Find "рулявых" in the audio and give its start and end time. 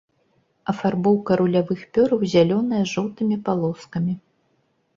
1.41-1.83